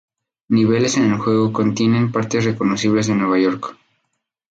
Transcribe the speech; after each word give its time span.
Niveles 0.47 0.97
en 0.97 1.11
el 1.13 1.19
juego 1.19 1.53
contienen 1.53 2.11
partes 2.11 2.43
reconocibles 2.43 3.05
de 3.05 3.13
Nueva 3.13 3.37
York. 3.37 3.75